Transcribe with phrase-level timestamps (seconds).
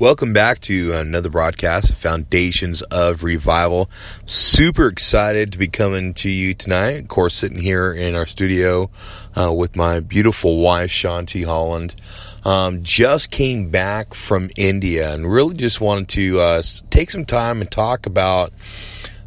[0.00, 3.90] Welcome back to another broadcast, Foundations of Revival.
[4.26, 7.00] Super excited to be coming to you tonight.
[7.00, 8.90] Of course, sitting here in our studio
[9.36, 11.96] uh, with my beautiful wife, Shanti Holland.
[12.44, 17.60] Um, just came back from India and really just wanted to uh, take some time
[17.60, 18.52] and talk about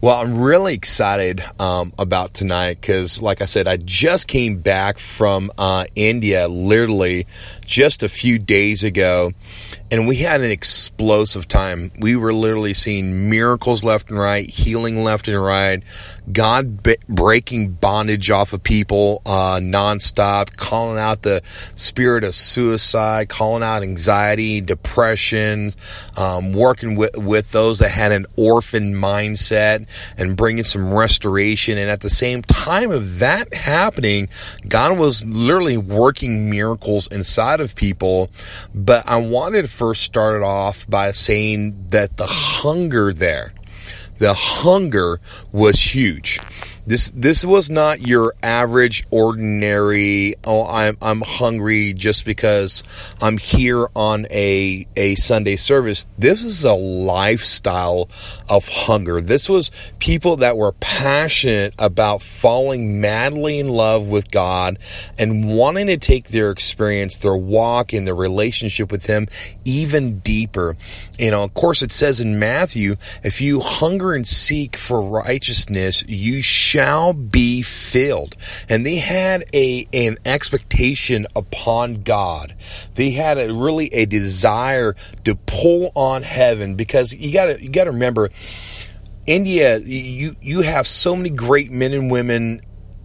[0.00, 4.96] Well, I'm really excited um, about tonight because, like I said, I just came back
[4.96, 7.26] from uh, India literally
[7.66, 9.32] just a few days ago,
[9.90, 11.90] and we had an explosive time.
[11.98, 15.82] We were literally seeing miracles left and right, healing left and right,
[16.30, 21.42] God b- breaking bondage off of people uh, nonstop, calling out the
[21.74, 25.72] spirit of suicide, calling out anxiety, depression,
[26.16, 29.86] um, working with, with those that had an orphan mindset
[30.18, 31.78] and bringing some restoration.
[31.78, 34.28] And at the same time of that happening,
[34.66, 38.30] God was literally working miracles inside of people.
[38.74, 43.52] But I wanted first started off by saying that the hunger there,
[44.18, 45.20] the hunger
[45.52, 46.40] was huge.
[46.86, 52.82] This this was not your average ordinary oh I'm I'm hungry just because
[53.20, 56.06] I'm here on a a Sunday service.
[56.16, 58.08] This is a lifestyle
[58.48, 59.20] of hunger.
[59.20, 64.78] This was people that were passionate about falling madly in love with God
[65.18, 69.28] and wanting to take their experience, their walk and their relationship with him
[69.64, 70.76] even deeper.
[71.18, 76.04] You know, of course it says in Matthew, if you hunger and seek for righteousness,
[76.08, 78.36] you shall be filled.
[78.68, 82.54] And they had a an expectation upon God.
[82.94, 84.94] They had a really a desire
[85.24, 88.30] to pull on heaven because you gotta you gotta remember
[89.26, 92.62] India, you you have so many great men and women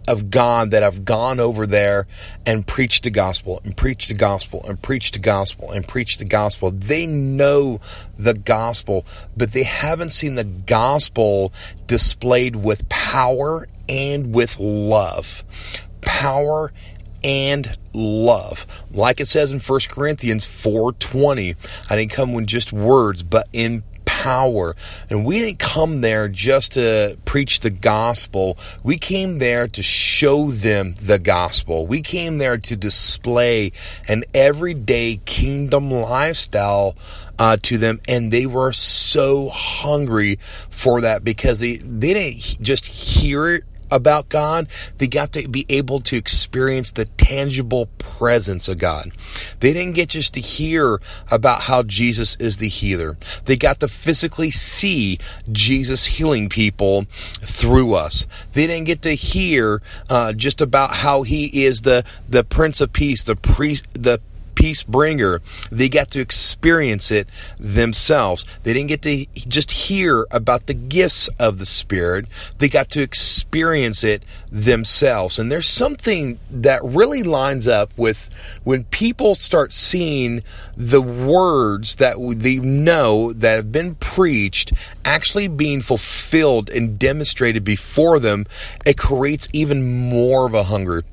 [0.08, 2.08] of God that have gone over there
[2.46, 6.25] and preached the gospel and preached the gospel and preached the gospel and preached the
[6.25, 6.72] gospel.
[6.72, 7.80] They know
[8.18, 9.06] the gospel,
[9.36, 11.53] but they haven't seen the gospel
[11.88, 15.44] displayed with power and with love.
[16.02, 16.74] Power
[17.24, 18.68] and love.
[18.92, 21.56] Like it says in 1 Corinthians 4:20,
[21.90, 23.84] I didn't come with just words, but in
[24.22, 24.75] power.
[25.09, 28.59] And we didn't come there just to preach the gospel.
[28.84, 31.88] We came there to show them the gospel.
[31.88, 33.72] We came there to display
[34.07, 36.96] an everyday kingdom lifestyle
[37.40, 40.38] uh, to them, and they were so hungry
[40.69, 44.67] for that because they, they didn't just hear it about God,
[44.97, 49.11] they got to be able to experience the tangible presence of God.
[49.59, 50.99] They didn't get just to hear
[51.31, 53.17] about how Jesus is the healer.
[53.45, 55.19] They got to physically see
[55.51, 57.05] Jesus healing people
[57.41, 58.27] through us.
[58.53, 62.94] They didn't get to hear uh, just about how he is the the Prince of
[62.94, 64.19] Peace, the priest, the
[64.63, 65.41] peace bringer.
[65.74, 67.28] They got to experience it
[67.59, 68.46] themselves.
[68.63, 72.28] They didn't get to just hear about the gifts of the Spirit,
[72.59, 75.38] they got to experience it themselves.
[75.38, 78.30] And there's something that really lines up with
[78.63, 80.44] when people start seeing
[80.77, 84.71] the words that they know that have been preached
[85.04, 88.45] actually being fulfilled and demonstrated before them,
[88.86, 91.04] it creates even more of a hunger.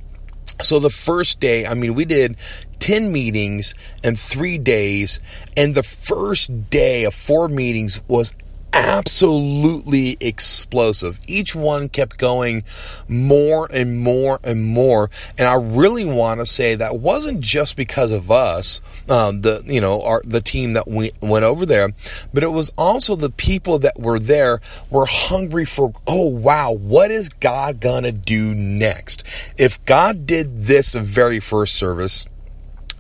[0.63, 2.37] So the first day, I mean, we did
[2.81, 5.21] 10 meetings in three days.
[5.57, 8.35] And the first day of four meetings was
[8.73, 11.19] absolutely explosive.
[11.27, 12.65] Each one kept going
[13.09, 15.11] more and more and more.
[15.39, 19.81] And I really want to say that wasn't just because of us, um, the you
[19.81, 21.91] know our the team that we went over there,
[22.33, 25.93] but it was also the people that were there were hungry for.
[26.07, 29.25] Oh wow, what is God gonna do next?
[29.57, 32.27] If God did this very first service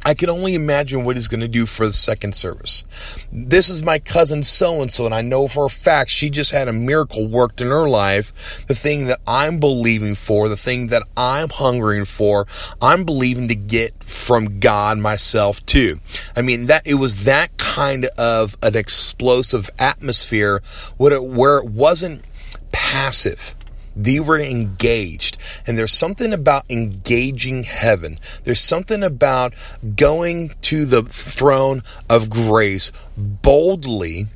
[0.02, 2.85] I can only imagine what he's going to do for the second service.
[3.31, 6.52] This is my cousin so and so, and I know for a fact she just
[6.52, 8.64] had a miracle worked in her life.
[8.67, 12.47] The thing that I'm believing for, the thing that I'm hungering for,
[12.81, 16.00] I'm believing to get from God myself too.
[16.35, 20.62] I mean, that it was that kind of an explosive atmosphere
[20.97, 22.25] where it, where it wasn't
[22.73, 23.55] passive
[23.96, 25.37] they were engaged.
[25.66, 28.19] And there's something about engaging heaven.
[28.44, 29.54] There's something about
[29.96, 34.26] going to the throne of grace boldly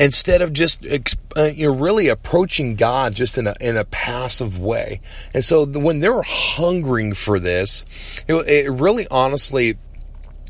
[0.00, 0.84] instead of just
[1.36, 5.00] uh, you know really approaching God just in a in a passive way.
[5.32, 7.84] And so when they were hungering for this,
[8.26, 9.78] it, it really honestly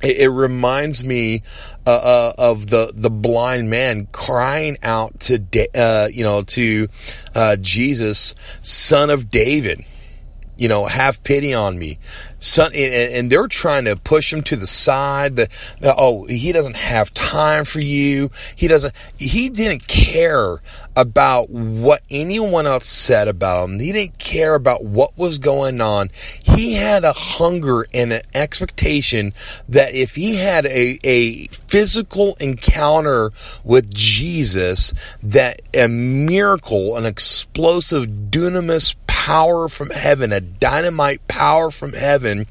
[0.03, 1.43] it, it reminds me
[1.87, 5.43] uh, uh, of the the blind man crying out to
[5.75, 6.89] uh, you know to
[7.35, 9.85] uh, Jesus, Son of David.
[10.55, 11.99] You know, have pity on me,
[12.39, 12.71] son.
[12.75, 15.35] And, and they're trying to push him to the side.
[15.37, 15.51] That
[15.83, 18.31] oh, he doesn't have time for you.
[18.55, 18.95] He doesn't.
[19.17, 20.59] He didn't care
[20.97, 23.79] about what anyone else said about him.
[23.79, 26.11] He didn't care about what was going on.
[26.43, 29.33] He had a hunger and an expectation
[29.69, 33.33] that if he had a, a physical encounter
[33.65, 34.93] with Jesus,
[35.23, 42.45] that a miracle, an explosive dunamis power from heaven, a dynamite power from heaven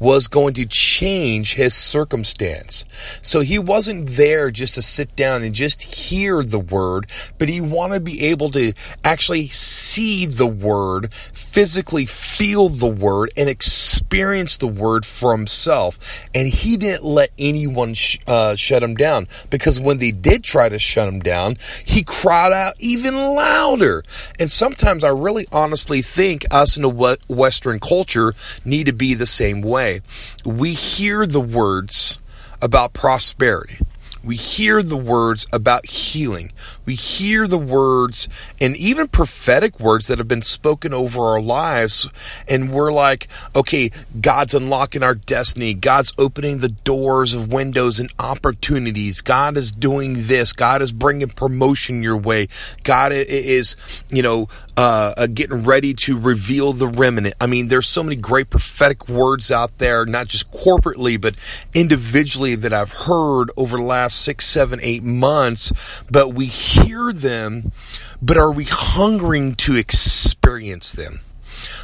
[0.00, 2.84] was going to change his circumstance.
[3.22, 7.08] So he wasn't there just to sit down and just hear the word,
[7.38, 8.72] but he wanted to be able to
[9.04, 16.26] actually see the word, physically feel the word, and experience the word for himself.
[16.34, 20.68] And he didn't let anyone sh- uh, shut him down because when they did try
[20.68, 24.02] to shut him down, he cried out even louder.
[24.40, 28.32] And sometimes I really honestly think us in a Western culture
[28.64, 30.00] need to be the same way.
[30.46, 32.18] We hear the words
[32.62, 33.80] about prosperity.
[34.24, 36.52] We hear the words about healing.
[36.86, 38.28] We hear the words
[38.60, 42.08] and even prophetic words that have been spoken over our lives.
[42.48, 43.90] And we're like, okay,
[44.20, 45.74] God's unlocking our destiny.
[45.74, 49.20] God's opening the doors of windows and opportunities.
[49.20, 50.52] God is doing this.
[50.52, 52.48] God is bringing promotion your way.
[52.84, 53.76] God is,
[54.08, 54.48] you know,
[54.78, 57.34] uh, uh, getting ready to reveal the remnant.
[57.40, 61.34] I mean, there's so many great prophetic words out there, not just corporately, but
[61.72, 65.72] individually that I've heard over the last six, seven, eight months.
[66.10, 66.46] But we
[66.82, 67.72] hear them,
[68.20, 71.20] but are we hungering to experience them?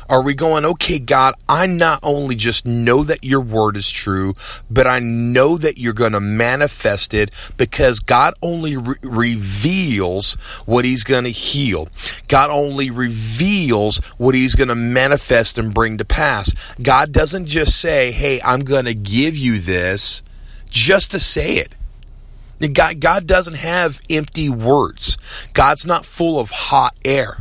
[0.09, 4.35] Are we going, okay, God, I not only just know that your word is true,
[4.71, 10.35] but I know that you're going to manifest it because God only re- reveals
[10.67, 11.89] what he's going to heal.
[12.29, 16.53] God only reveals what he's going to manifest and bring to pass.
[16.83, 20.23] God doesn't just say, hey, I'm going to give you this
[20.69, 21.75] just to say it.
[22.69, 25.19] God, God doesn't have empty words.
[25.53, 27.39] God's not full of hot air.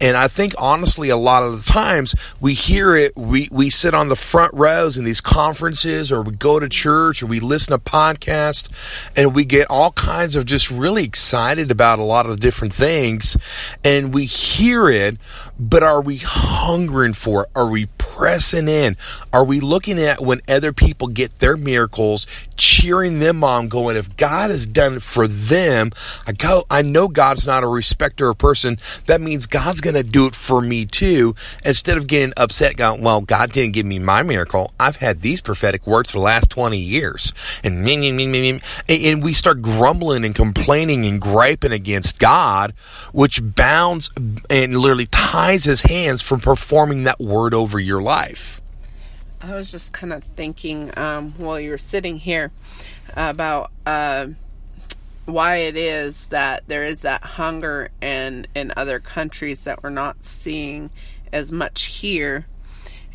[0.00, 3.94] And I think honestly, a lot of the times we hear it, we, we sit
[3.94, 7.72] on the front rows in these conferences or we go to church or we listen
[7.72, 8.70] to podcasts
[9.16, 13.36] and we get all kinds of just really excited about a lot of different things.
[13.84, 15.18] And we hear it,
[15.58, 17.50] but are we hungering for it?
[17.54, 18.96] Are we pressing in?
[19.32, 24.16] Are we looking at when other people get their miracles, cheering them on, going, if
[24.16, 25.92] God has done it for them,
[26.26, 28.76] I go, I know God's not a respecter of person.
[29.06, 31.34] That means God's going to do it for me too.
[31.64, 34.72] Instead of getting upset, going, well, God didn't give me my miracle.
[34.78, 37.32] I've had these prophetic words for the last 20 years.
[37.62, 42.72] And, and we start grumbling and complaining and griping against God,
[43.12, 44.10] which bounds
[44.50, 48.60] and literally ties his hands from performing that word over your life.
[49.40, 52.52] I was just kind of thinking um, while you were sitting here
[53.16, 54.28] about uh,
[55.24, 60.24] why it is that there is that hunger in in other countries that we're not
[60.24, 60.90] seeing
[61.32, 62.46] as much here,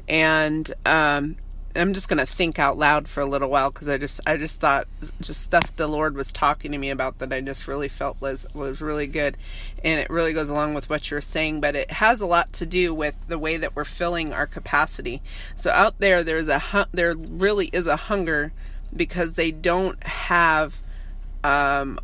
[0.07, 1.35] and um,
[1.75, 4.59] I'm just gonna think out loud for a little while because I just I just
[4.59, 4.87] thought
[5.21, 8.45] just stuff the Lord was talking to me about that I just really felt was
[8.53, 9.37] was really good,
[9.83, 11.59] and it really goes along with what you're saying.
[11.59, 15.21] But it has a lot to do with the way that we're filling our capacity.
[15.55, 18.53] So out there, there's a there really is a hunger
[18.95, 20.79] because they don't have
[21.47, 21.97] um,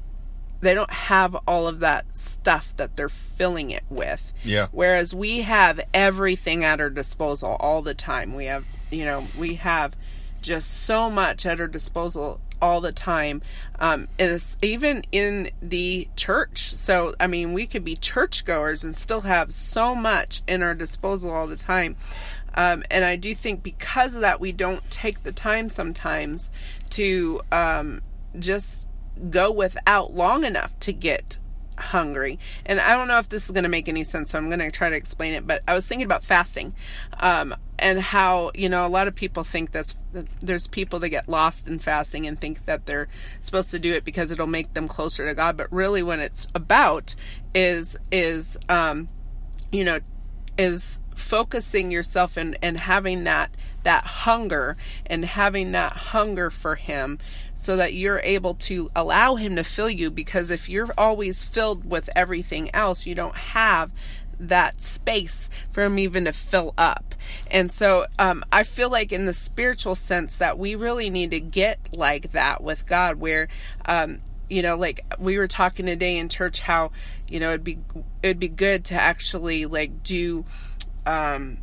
[0.61, 4.33] they don't have all of that stuff that they're filling it with.
[4.43, 4.67] Yeah.
[4.71, 8.33] Whereas we have everything at our disposal all the time.
[8.33, 9.95] We have, you know, we have
[10.41, 13.41] just so much at our disposal all the time.
[13.79, 16.73] Um, it's even in the church.
[16.73, 21.31] So, I mean, we could be churchgoers and still have so much in our disposal
[21.31, 21.97] all the time.
[22.55, 26.49] Um, and I do think because of that, we don't take the time sometimes
[26.91, 28.01] to um,
[28.39, 28.87] just
[29.29, 31.37] go without long enough to get
[31.77, 32.39] hungry.
[32.65, 34.59] And I don't know if this is going to make any sense, so I'm going
[34.59, 35.45] to try to explain it.
[35.45, 36.73] But I was thinking about fasting
[37.19, 39.95] um, and how, you know, a lot of people think that's,
[40.39, 43.07] there's people that get lost in fasting and think that they're
[43.41, 45.57] supposed to do it because it'll make them closer to God.
[45.57, 47.15] But really, what it's about
[47.53, 49.09] is, is, um,
[49.71, 49.99] you know,
[50.57, 53.51] is focusing yourself and, and having that
[53.83, 57.19] that hunger and having that hunger for him
[57.53, 60.09] so that you're able to allow him to fill you.
[60.09, 63.91] Because if you're always filled with everything else you don't have
[64.39, 67.15] that space for him even to fill up.
[67.49, 71.39] And so um, i feel like in the spiritual sense that we really need to
[71.39, 73.47] get like that with god where
[73.85, 76.91] um, you know like we were talking today in church how
[77.27, 77.79] you know it'd be
[78.21, 80.45] it'd be good to actually like do
[81.05, 81.57] um,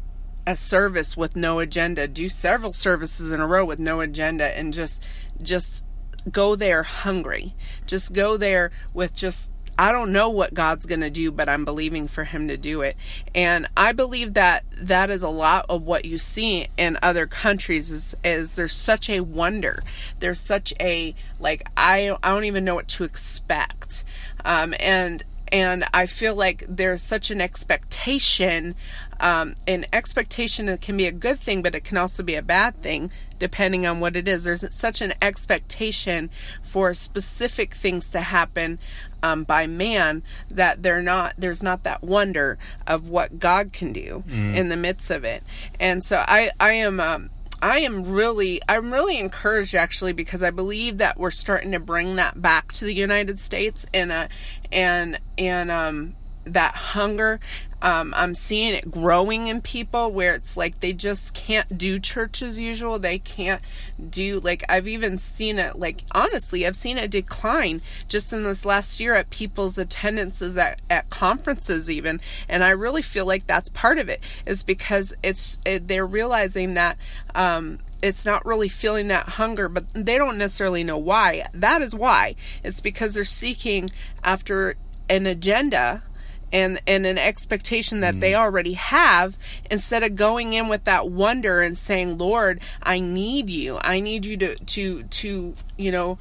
[0.47, 4.73] a service with no agenda, do several services in a row with no agenda, and
[4.73, 5.03] just
[5.43, 5.85] just
[6.31, 7.55] go there hungry.
[7.87, 11.65] Just go there with just I don't know what God's going to do, but I'm
[11.65, 12.97] believing for him to do it.
[13.35, 17.91] And I believe that that is a lot of what you see in other countries
[17.91, 19.83] is is there's such a wonder.
[20.19, 24.05] There's such a like I I don't even know what to expect.
[24.45, 28.75] Um, and and I feel like there's such an expectation.
[29.19, 32.83] Um, an expectation can be a good thing, but it can also be a bad
[32.83, 34.45] thing depending on what it is.
[34.45, 36.31] There's such an expectation
[36.63, 38.79] for specific things to happen
[39.23, 41.35] um, by man that they're not.
[41.39, 44.55] There's not that wonder of what God can do mm.
[44.55, 45.43] in the midst of it.
[45.79, 47.01] And so I I am.
[47.01, 47.31] Um,
[47.63, 52.17] I am really, I'm really encouraged actually because I believe that we're starting to bring
[52.17, 54.29] that back to the United States and
[54.73, 56.15] and and um,
[56.45, 57.41] that hunger
[57.83, 62.43] um, I'm seeing it growing in people where it's like they just can't do church
[62.43, 62.99] as usual.
[62.99, 63.63] They can't
[64.11, 68.67] do, like, I've even seen it, like, honestly, I've seen a decline just in this
[68.67, 72.21] last year at people's attendances at, at conferences, even.
[72.49, 76.75] And I really feel like that's part of it, is because it's, it, they're realizing
[76.75, 76.99] that,
[77.35, 81.47] um, it's not really feeling that hunger, but they don't necessarily know why.
[81.53, 82.35] That is why.
[82.65, 83.91] It's because they're seeking
[84.25, 84.77] after
[85.11, 86.03] an agenda
[86.53, 88.21] and and an expectation that mm.
[88.21, 89.37] they already have
[89.71, 93.79] instead of going in with that wonder and saying lord i need you.
[93.83, 96.19] I need you to to to you know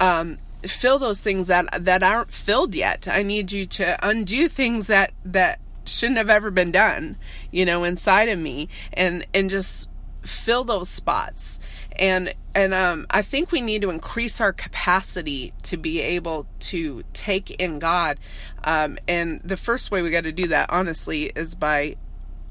[0.00, 3.06] um fill those things that that aren't filled yet.
[3.08, 7.16] I need you to undo things that that shouldn't have ever been done
[7.50, 8.68] you know inside of me.
[8.92, 9.87] And and just
[10.22, 11.58] fill those spots
[11.98, 17.04] and and um, I think we need to increase our capacity to be able to
[17.12, 18.18] take in God.
[18.64, 21.96] Um, and the first way we got to do that, honestly, is by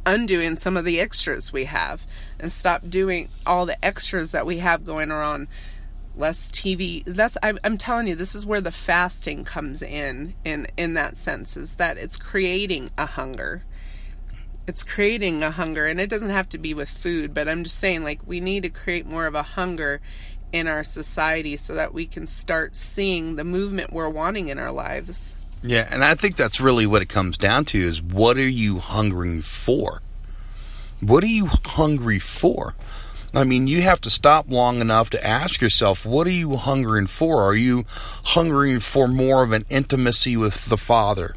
[0.05, 2.05] undoing some of the extras we have
[2.39, 5.47] and stop doing all the extras that we have going on.
[6.15, 7.03] Less TV.
[7.05, 10.33] That's I'm, I'm telling you, this is where the fasting comes in.
[10.43, 13.63] In in that sense, is that it's creating a hunger
[14.67, 17.79] it's creating a hunger and it doesn't have to be with food but i'm just
[17.79, 20.01] saying like we need to create more of a hunger
[20.51, 24.71] in our society so that we can start seeing the movement we're wanting in our
[24.71, 25.35] lives.
[25.61, 28.79] Yeah and i think that's really what it comes down to is what are you
[28.79, 30.01] hungering for?
[30.99, 32.75] What are you hungry for
[33.33, 37.07] I mean, you have to stop long enough to ask yourself, what are you hungering
[37.07, 37.43] for?
[37.43, 41.35] Are you hungering for more of an intimacy with the Father?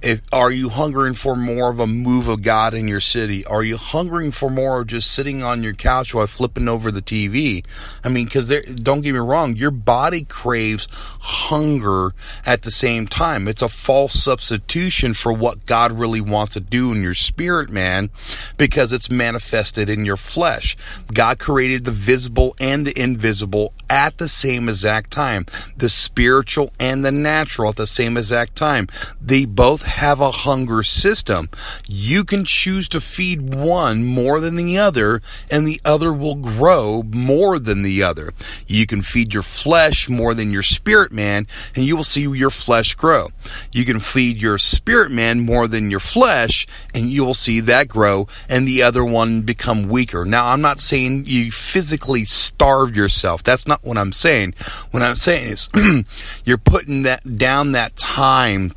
[0.00, 3.44] If, are you hungering for more of a move of God in your city?
[3.44, 7.02] Are you hungering for more of just sitting on your couch while flipping over the
[7.02, 7.64] TV?
[8.04, 12.12] I mean, because don't get me wrong, your body craves hunger
[12.46, 13.48] at the same time.
[13.48, 18.10] It's a false substitution for what God really wants to do in your spirit, man,
[18.56, 20.76] because it's manifested in your flesh.
[21.12, 27.04] God created the visible and the invisible at the same exact time, the spiritual and
[27.04, 28.86] the natural at the same exact time.
[29.20, 31.48] They both have a hunger system.
[31.86, 37.02] You can choose to feed one more than the other, and the other will grow
[37.02, 38.32] more than the other.
[38.66, 42.50] You can feed your flesh more than your spirit man, and you will see your
[42.50, 43.28] flesh grow.
[43.72, 47.88] You can feed your spirit man more than your flesh, and you will see that
[47.88, 50.24] grow, and the other one become weaker.
[50.24, 53.42] Now, I'm not saying you physically starve yourself.
[53.42, 54.54] That's not what I'm saying.
[54.90, 55.68] What I'm saying is
[56.44, 58.72] you're putting that down that time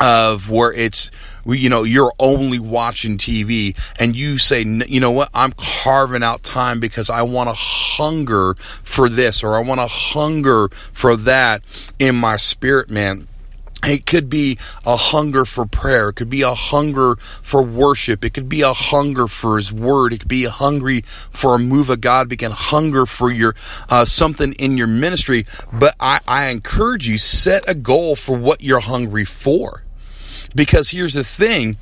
[0.00, 1.10] of where it's
[1.46, 6.42] you know, you're only watching TV and you say, you know what, I'm carving out
[6.42, 11.62] time because I want to hunger for this or I want to hunger for that
[11.98, 13.26] in my spirit, man
[13.84, 16.10] it could be a hunger for prayer.
[16.10, 18.24] It could be a hunger for worship.
[18.24, 20.12] It could be a hunger for His Word.
[20.12, 22.28] It could be a hungry for a move of God.
[22.38, 23.54] Can hunger for your
[23.88, 25.46] uh, something in your ministry.
[25.72, 29.84] But I, I encourage you set a goal for what you're hungry for,
[30.54, 31.76] because here's the thing: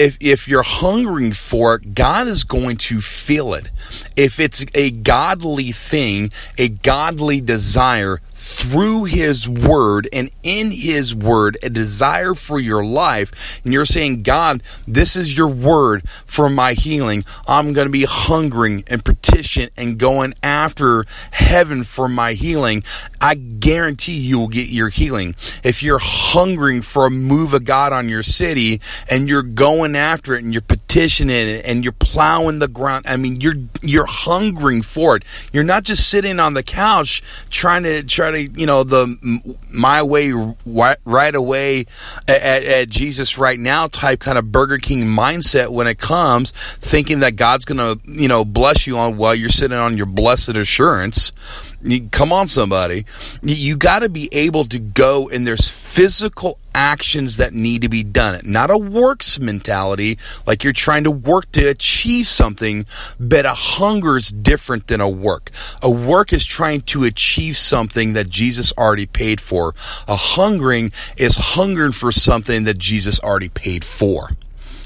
[0.00, 3.70] if if you're hungering for it, God is going to feel it.
[4.16, 11.58] If it's a godly thing, a godly desire, through his word and in his word
[11.62, 16.72] a desire for your life and you're saying god this is your word for my
[16.72, 22.82] healing i'm going to be hungering and petition and going after heaven for my healing
[23.20, 27.92] i guarantee you will get your healing if you're hungering for a move of god
[27.92, 28.80] on your city
[29.10, 33.16] and you're going after it and you're petitioning it and you're plowing the ground i
[33.16, 38.02] mean you're you're hungering for it you're not just sitting on the couch trying to
[38.02, 40.32] try try to, you know, the my way
[40.64, 41.86] right away
[42.28, 47.20] at, at, Jesus right now type kind of Burger King mindset when it comes, thinking
[47.20, 50.50] that God's going to, you know, bless you on while you're sitting on your blessed
[50.50, 51.32] assurance.
[52.10, 53.06] Come on, somebody.
[53.42, 58.02] You got to be able to go, and there's physical actions that need to be
[58.02, 58.38] done.
[58.44, 62.84] Not a works mentality, like you're trying to work to achieve something,
[63.18, 65.50] but a hunger is different than a work.
[65.80, 69.74] A work is trying to achieve something that Jesus already paid for.
[70.06, 74.30] A hungering is hungering for something that Jesus already paid for.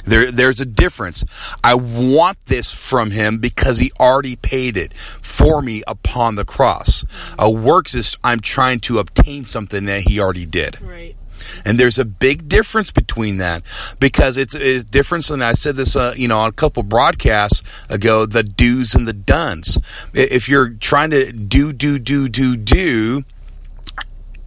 [0.05, 1.25] There, there's a difference.
[1.63, 7.05] I want this from him because he already paid it for me upon the cross.
[7.39, 10.81] A works is I'm trying to obtain something that he already did.
[10.81, 11.17] Right.
[11.65, 13.63] And there's a big difference between that
[13.99, 15.31] because it's a difference.
[15.31, 19.07] And I said this, uh, you know, on a couple broadcasts ago, the do's and
[19.07, 19.79] the dones.
[20.13, 23.25] If you're trying to do, do, do, do, do,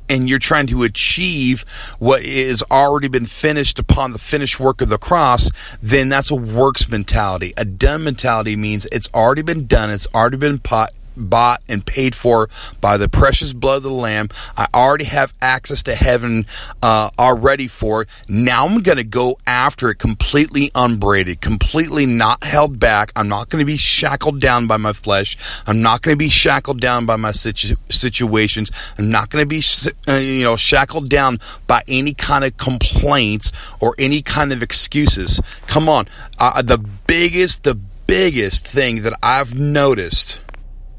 [0.09, 1.65] and you're trying to achieve
[1.99, 6.35] what is already been finished upon the finished work of the cross, then that's a
[6.35, 7.53] works mentality.
[7.57, 12.15] A done mentality means it's already been done, it's already been pot, bought and paid
[12.15, 12.49] for
[12.81, 14.29] by the precious blood of the Lamb.
[14.55, 16.45] I already have access to heaven
[16.81, 18.09] uh, already for it.
[18.27, 23.11] Now I'm going to go after it completely unbraided, completely not held back.
[23.15, 25.37] I'm not going to be shackled down by my flesh.
[25.65, 28.71] I'm not going to be shackled down by my situ- situations.
[28.97, 29.63] I'm not going to be,
[30.07, 35.41] uh, you know, shackled down by any kind of complaints or any kind of excuses.
[35.67, 36.07] Come on.
[36.39, 40.39] Uh, the biggest, the biggest thing that I've noticed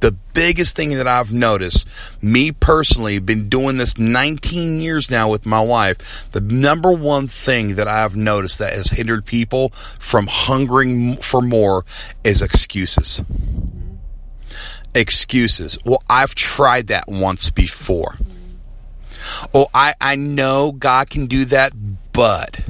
[0.01, 1.87] the biggest thing that I've noticed,
[2.23, 6.29] me personally, been doing this 19 years now with my wife.
[6.33, 11.85] The number one thing that I've noticed that has hindered people from hungering for more
[12.23, 13.23] is excuses.
[14.95, 15.79] Excuses.
[15.85, 18.17] Well, I've tried that once before.
[19.53, 21.73] Oh, I, I know God can do that,
[22.13, 22.61] but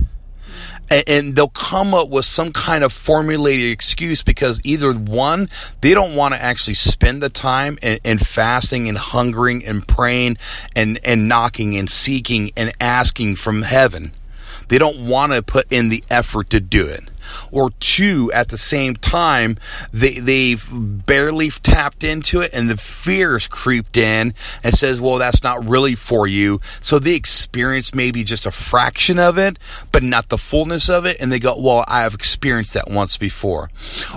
[0.90, 5.48] and they'll come up with some kind of formulated excuse because either one,
[5.80, 10.36] they don't want to actually spend the time in, in, fasting and hungering and praying
[10.74, 14.12] and, and knocking and seeking and asking from heaven.
[14.68, 17.10] They don't want to put in the effort to do it
[17.50, 19.56] or two at the same time,
[19.92, 25.42] they, they've barely tapped into it and the fears creeped in and says, well, that's
[25.42, 26.60] not really for you.
[26.80, 29.58] So they experience maybe just a fraction of it,
[29.92, 31.16] but not the fullness of it.
[31.20, 33.70] And they go, well, I've experienced that once before.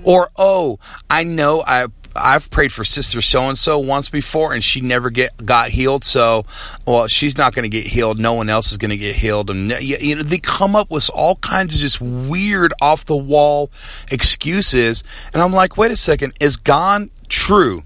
[0.04, 4.64] Or, oh, I know I I've prayed for sister so and so once before, and
[4.64, 6.04] she never get got healed.
[6.04, 6.46] So,
[6.86, 8.20] well, she's not going to get healed.
[8.20, 9.50] No one else is going to get healed.
[9.50, 13.72] And you know, they come up with all kinds of just weird, off the wall
[14.12, 15.04] excuses.
[15.34, 17.84] And I'm like, wait a second, is God true?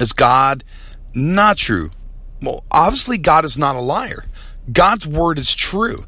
[0.00, 0.64] Is God
[1.14, 1.90] not true?
[2.42, 4.24] Well, obviously, God is not a liar.
[4.72, 6.04] God's word is true.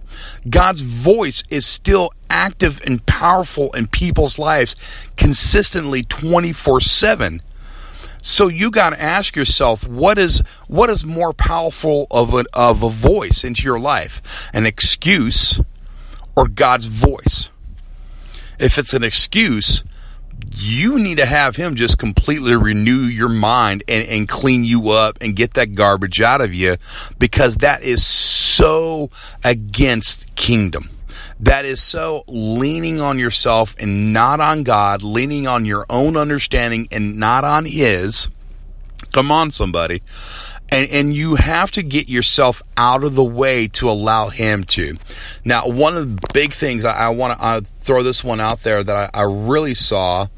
[0.48, 4.76] God's voice is still active and powerful in people's lives
[5.16, 7.40] consistently 24 7.
[8.22, 12.84] So you got to ask yourself, what is what is more powerful of a, of
[12.84, 14.22] a voice into your life,
[14.54, 15.60] an excuse
[16.36, 17.50] or God's voice?
[18.60, 19.82] If it's an excuse,
[20.54, 25.18] you need to have him just completely renew your mind and, and clean you up
[25.20, 26.76] and get that garbage out of you
[27.18, 29.10] because that is so
[29.42, 30.90] against kingdom
[31.42, 36.86] that is so leaning on yourself and not on God, leaning on your own understanding
[36.92, 38.28] and not on His.
[39.12, 40.02] Come on, somebody.
[40.70, 44.94] And, and you have to get yourself out of the way to allow him to.
[45.44, 48.82] Now, one of the big things I, I want to throw this one out there
[48.82, 50.28] that I, I really saw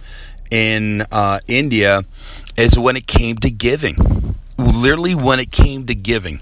[0.50, 2.02] in uh, India
[2.56, 4.34] is when it came to giving.
[4.58, 6.40] Literally, when it came to giving.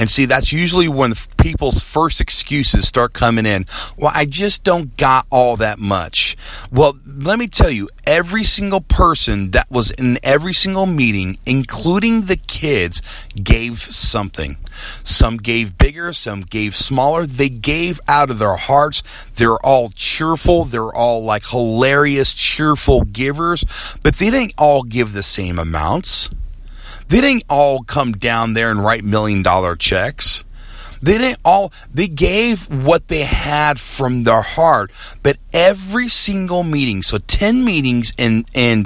[0.00, 3.66] And see, that's usually when people's first excuses start coming in.
[3.98, 6.38] Well, I just don't got all that much.
[6.72, 12.22] Well, let me tell you, every single person that was in every single meeting, including
[12.22, 13.02] the kids,
[13.34, 14.56] gave something.
[15.02, 17.26] Some gave bigger, some gave smaller.
[17.26, 19.02] They gave out of their hearts.
[19.36, 20.64] They're all cheerful.
[20.64, 23.66] They're all like hilarious, cheerful givers,
[24.02, 26.30] but they didn't all give the same amounts.
[27.10, 30.44] They didn't all come down there and write million dollar checks.
[31.02, 34.90] They didn't all, they gave what they had from their heart,
[35.22, 38.84] but every single meeting, so 10 meetings in, in,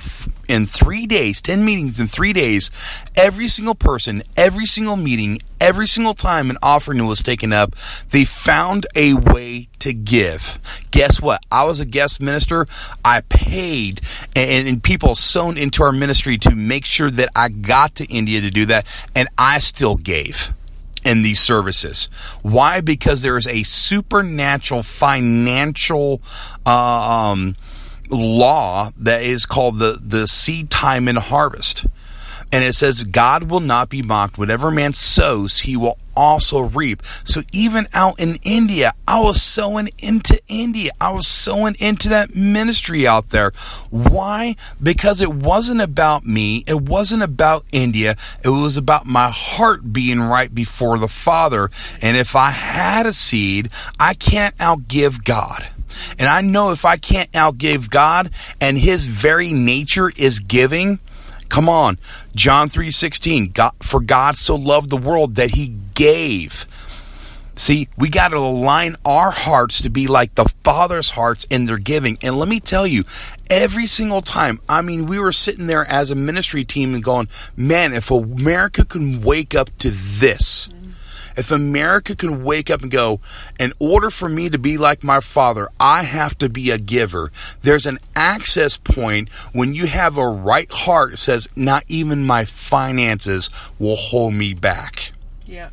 [0.48, 2.70] in three days, 10 meetings in three days,
[3.16, 7.74] every single person, every single meeting, every single time an offering was taken up,
[8.10, 10.60] they found a way to give.
[10.92, 11.42] Guess what?
[11.50, 12.66] I was a guest minister.
[13.04, 14.00] I paid
[14.36, 18.40] and, and people sewn into our ministry to make sure that I got to India
[18.40, 20.54] to do that, and I still gave
[21.04, 22.06] in these services.
[22.42, 22.80] Why?
[22.80, 26.22] Because there is a supernatural financial
[26.66, 27.56] uh, um,
[28.08, 31.86] law that is called the, the seed time and harvest.
[32.52, 34.38] And it says, God will not be mocked.
[34.38, 37.02] Whatever man sows, he will also reap.
[37.24, 40.92] So even out in India, I was sowing into India.
[41.00, 43.52] I was sowing into that ministry out there.
[43.90, 44.56] Why?
[44.82, 46.64] Because it wasn't about me.
[46.66, 48.16] It wasn't about India.
[48.42, 51.70] It was about my heart being right before the Father.
[52.00, 55.68] And if I had a seed, I can't outgive God.
[56.18, 58.30] And I know if I can't outgive God
[58.60, 60.98] and his very nature is giving,
[61.48, 61.98] Come on.
[62.34, 63.52] John 3:16.
[63.52, 66.66] God, for God so loved the world that he gave.
[67.56, 71.78] See, we got to align our hearts to be like the Father's hearts in their
[71.78, 72.18] giving.
[72.20, 73.04] And let me tell you,
[73.48, 77.28] every single time, I mean, we were sitting there as a ministry team and going,
[77.56, 80.68] man, if America can wake up to this,
[81.36, 83.20] if America can wake up and go,
[83.58, 87.32] in order for me to be like my father, I have to be a giver.
[87.62, 92.44] There's an access point when you have a right heart that says, not even my
[92.44, 95.12] finances will hold me back.
[95.46, 95.70] Yeah.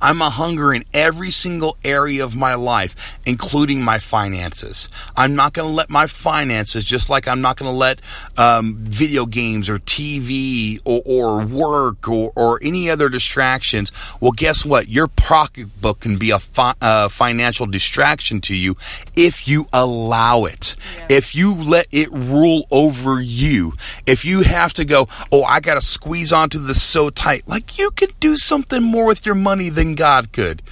[0.00, 4.88] I'm a hunger in every single area of my life, including my finances.
[5.16, 8.00] I'm not going to let my finances, just like I'm not going to let
[8.36, 13.90] um, video games or TV or, or work or, or, any other distractions.
[14.20, 14.88] Well, guess what?
[14.88, 18.76] Your pocketbook can be a fi- uh, financial distraction to you
[19.16, 20.76] if you allow it.
[20.96, 21.06] Yeah.
[21.10, 23.74] If you let it rule over you.
[24.06, 27.46] If you have to go, oh, I got to squeeze onto this so tight.
[27.48, 30.62] Like you could do something more with your money than God could.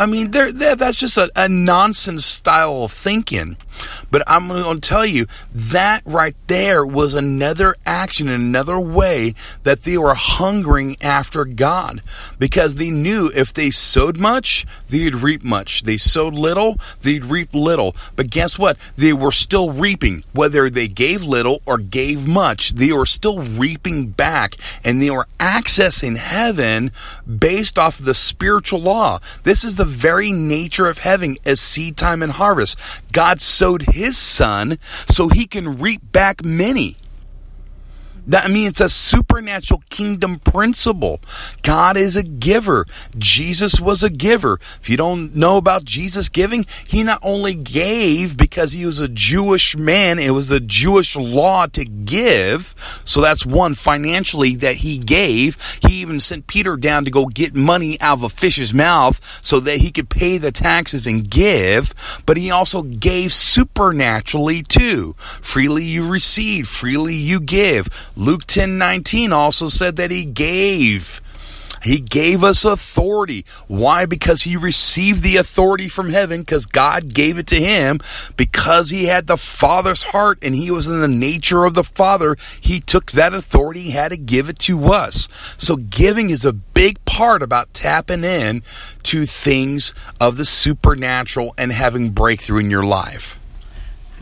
[0.00, 3.58] I mean, they're, they're, that's just a, a nonsense style of thinking.
[4.10, 9.82] But I'm going to tell you that right there was another action, another way that
[9.82, 12.02] they were hungering after God
[12.38, 15.82] because they knew if they sowed much, they'd reap much.
[15.82, 17.94] They sowed little, they'd reap little.
[18.16, 18.76] But guess what?
[18.96, 20.24] They were still reaping.
[20.32, 25.28] Whether they gave little or gave much, they were still reaping back and they were
[25.38, 26.90] accessing heaven
[27.26, 29.20] based off the spiritual law.
[29.42, 32.78] This is the very nature of heaven as seed time and harvest.
[33.12, 36.96] God sowed his son so he can reap back many.
[38.26, 41.20] That means a supernatural kingdom principle.
[41.62, 42.86] God is a giver.
[43.16, 44.58] Jesus was a giver.
[44.80, 49.08] If you don't know about Jesus giving, he not only gave because he was a
[49.08, 52.74] Jewish man, it was the Jewish law to give.
[53.04, 55.58] So that's one financially that he gave.
[55.82, 59.60] He even sent Peter down to go get money out of a fish's mouth so
[59.60, 61.94] that he could pay the taxes and give,
[62.26, 65.14] but he also gave supernaturally too.
[65.18, 67.88] Freely you receive, freely you give.
[68.20, 71.22] Luke 10 19 also said that he gave.
[71.82, 73.46] He gave us authority.
[73.66, 74.04] Why?
[74.04, 77.98] Because he received the authority from heaven, because God gave it to him,
[78.36, 82.36] because he had the Father's heart and he was in the nature of the Father.
[82.60, 85.26] He took that authority, he had to give it to us.
[85.56, 88.62] So giving is a big part about tapping in
[89.04, 93.38] to things of the supernatural and having breakthrough in your life.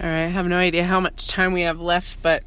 [0.01, 2.45] All right, I have no idea how much time we have left, but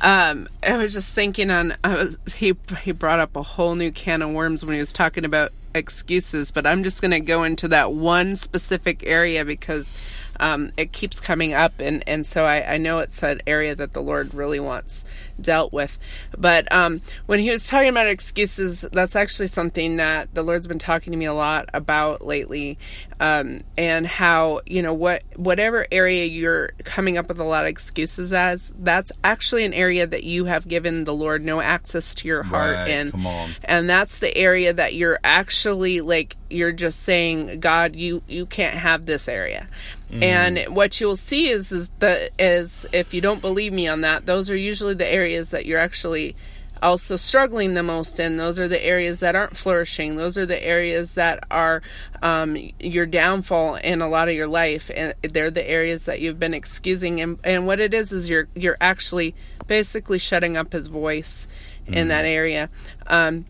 [0.00, 1.74] um, I was just thinking on.
[1.84, 5.24] Was he he brought up a whole new can of worms when he was talking
[5.24, 9.92] about excuses, but I'm just going to go into that one specific area because
[10.40, 13.92] um, it keeps coming up, and and so I, I know it's an area that
[13.92, 15.04] the Lord really wants
[15.40, 15.98] dealt with.
[16.36, 20.78] But um, when he was talking about excuses, that's actually something that the Lord's been
[20.78, 22.78] talking to me a lot about lately,
[23.20, 27.68] um, and how you know what whatever area you're coming up with a lot of
[27.68, 32.28] excuses as, that's actually an area that you have given the Lord no access to
[32.28, 33.10] your heart Right, in,
[33.64, 38.76] and that's the area that you're actually like you're just saying, God, you you can't
[38.76, 39.66] have this area.
[40.10, 44.24] And what you'll see is is the is if you don't believe me on that,
[44.24, 46.36] those are usually the areas that you're actually
[46.82, 48.36] also struggling the most in.
[48.36, 50.16] Those are the areas that aren't flourishing.
[50.16, 51.82] Those are the areas that are
[52.22, 56.38] um, your downfall in a lot of your life, and they're the areas that you've
[56.38, 57.20] been excusing.
[57.20, 59.34] And and what it is is you're you're actually
[59.66, 61.46] basically shutting up His voice
[61.86, 62.68] in that area.
[63.06, 63.46] Um,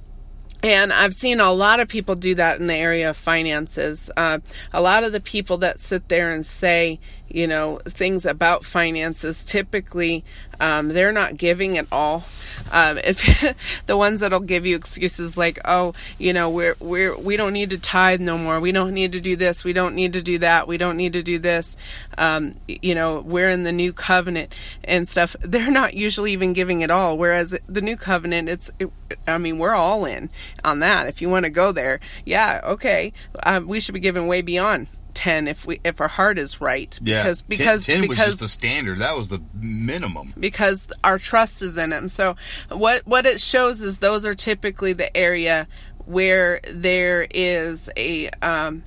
[0.62, 4.11] and I've seen a lot of people do that in the area of finances.
[4.17, 4.41] Uh,
[4.73, 9.45] a lot of the people that sit there and say, you know, things about finances,
[9.45, 10.25] typically
[10.61, 12.25] um, they're not giving at all.
[12.71, 13.55] Um, if
[13.87, 17.71] the ones that'll give you excuses like, oh, you know, we're we're we don't need
[17.71, 18.61] to tithe no more.
[18.61, 19.64] We don't need to do this.
[19.64, 20.68] We don't need to do that.
[20.68, 21.77] We don't need to do this.
[22.16, 25.37] Um, you know, we're in the new covenant and stuff.
[25.40, 27.16] They're not usually even giving at all.
[27.16, 28.90] Whereas the new covenant, it's, it,
[29.27, 30.31] I mean, we're all in
[30.64, 31.07] on that.
[31.07, 34.88] If you want to go there, yeah, okay, uh, we should be giving way beyond.
[35.18, 38.40] 10 if we if our heart is right because because ten, 10 because was just
[38.40, 39.00] the standard.
[39.00, 40.33] That was the minimum.
[40.38, 42.07] because our trust is in him.
[42.07, 42.37] So
[42.68, 45.66] what what it shows is those are typically the area
[46.07, 48.85] where there is a um,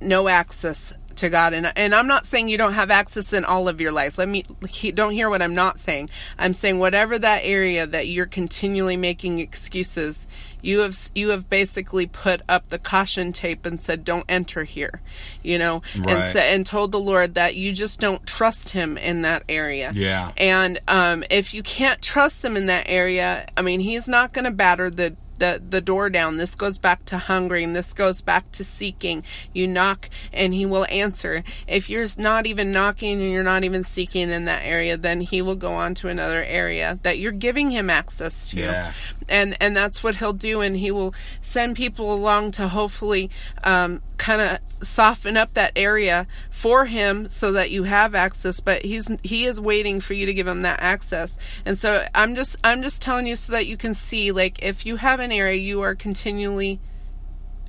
[0.00, 1.52] no access to God.
[1.52, 4.18] And and I'm not saying you don't have access in all of your life.
[4.18, 6.10] Let me he, don't hear what I'm not saying.
[6.38, 10.26] I'm saying whatever that area that you're continually making excuses,
[10.62, 15.00] you have you have basically put up the caution tape and said don't enter here.
[15.42, 16.10] You know, Right.
[16.10, 19.92] and said, and told the Lord that you just don't trust him in that area.
[19.94, 20.32] Yeah.
[20.36, 24.44] And um, if you can't trust him in that area, I mean, he's not going
[24.44, 26.36] to batter the, the, the door down.
[26.36, 27.72] This goes back to hungering.
[27.72, 29.24] This goes back to seeking.
[29.52, 31.44] You knock and he will answer.
[31.66, 35.42] If you're not even knocking and you're not even seeking in that area, then he
[35.42, 38.92] will go on to another area that you're giving him access to Yeah.
[39.28, 43.30] and and that's what he'll do and he will send people along to hopefully
[43.64, 48.82] um, kind of soften up that area for him so that you have access but
[48.84, 52.54] he's he is waiting for you to give him that access and so i'm just
[52.62, 55.60] i'm just telling you so that you can see like if you have an area
[55.60, 56.80] you are continually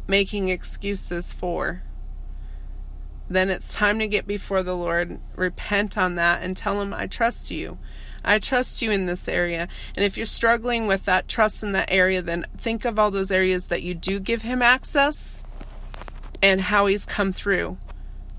[0.07, 1.83] making excuses for
[3.29, 7.05] then it's time to get before the Lord, repent on that, and tell Him, I
[7.05, 7.77] trust you.
[8.25, 9.67] I trust you in this area.
[9.95, 13.31] And if you're struggling with that trust in that area, then think of all those
[13.31, 15.43] areas that you do give Him access
[16.41, 17.77] and how He's come through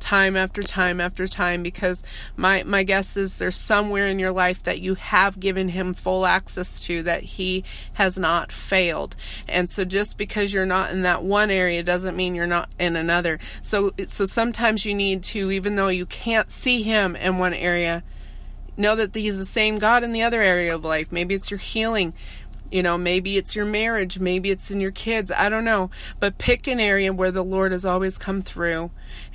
[0.01, 2.03] time after time after time because
[2.37, 6.27] my my guess is there's somewhere in your life that you have given him full
[6.27, 9.15] access to that he has not failed.
[9.49, 12.97] And so just because you're not in that one area doesn't mean you're not in
[12.97, 13.39] another.
[13.63, 18.03] So so sometimes you need to even though you can't see him in one area
[18.77, 21.13] know that he's the same God in the other area of life.
[21.13, 22.15] Maybe it's your healing
[22.71, 25.91] you know, maybe it's your marriage, maybe it's in your kids, I don't know.
[26.21, 28.91] But pick an area where the Lord has always come through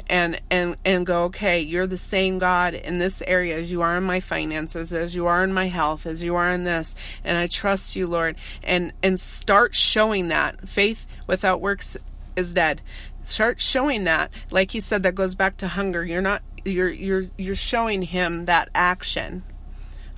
[0.08, 3.98] and and and go, okay, you're the same God in this area as you are
[3.98, 7.38] in my finances, as you are in my health, as you are in this, and
[7.38, 8.36] I trust you, Lord.
[8.64, 10.68] And and start showing that.
[10.68, 11.98] Faith without works
[12.36, 12.82] is dead.
[13.24, 14.32] Start showing that.
[14.52, 16.06] Like he said that goes back to hunger.
[16.06, 19.44] You're not you're you're you're showing him that action